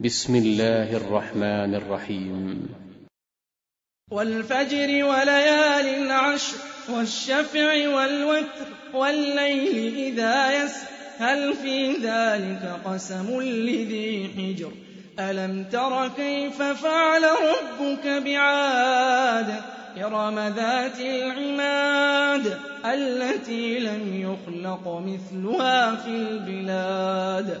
بسم 0.00 0.36
الله 0.36 0.96
الرحمن 0.96 1.74
الرحيم. 1.74 2.68
والفجر 4.10 5.04
وليال 5.04 6.10
عشر 6.10 6.56
والشفع 6.88 7.88
والوتر 7.88 8.66
والليل 8.94 9.94
إذا 9.94 10.64
يسر 10.64 10.86
هل 11.18 11.54
في 11.54 11.92
ذلك 11.92 12.80
قسم 12.84 13.40
لذي 13.40 14.30
حجر؟ 14.36 14.72
ألم 15.18 15.64
تر 15.72 16.08
كيف 16.08 16.62
فعل 16.62 17.22
ربك 17.22 18.06
بعاد؟ 18.06 19.54
إرم 20.04 20.38
ذات 20.38 21.00
العماد 21.00 22.58
التي 22.84 23.78
لم 23.78 24.22
يخلق 24.22 24.88
مثلها 24.88 25.94
في 25.94 26.08
البلاد. 26.08 27.60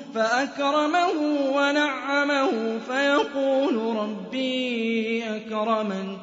فأكرمه 0.15 1.17
ونعمه 1.55 2.79
فيقول 2.87 3.75
ربي 3.97 5.23
أكرمن. 5.35 6.17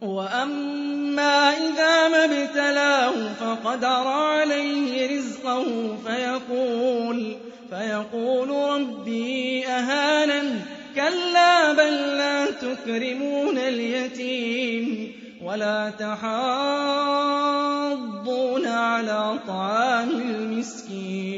وأما 0.00 1.50
إذا 1.50 2.08
ما 2.08 2.24
ابتلاه 2.24 3.32
فقدر 3.32 4.08
عليه 4.08 5.18
رزقه 5.18 5.96
فيقول 6.06 7.36
فيقول 7.70 8.50
ربي 8.50 9.66
أهانن. 9.66 10.60
كلا 10.94 11.72
بل 11.72 11.92
لا 11.92 12.50
تكرمون 12.50 13.58
اليتيم 13.58 15.12
ولا 15.44 15.90
تحاضون 15.98 16.28
على 18.66 19.38
طعام 19.48 20.10
المسكين. 20.10 21.37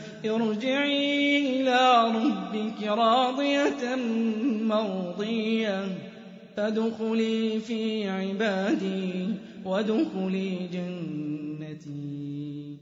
ارجعي 0.25 1.61
إلى 1.61 2.11
ربك 2.15 2.83
راضية 2.83 3.95
مرضية. 4.61 5.85
فادخلي 6.57 7.59
في 7.59 8.09
عبادي 8.09 9.25
وادخلي 9.65 10.55
جنتي. 10.73 12.77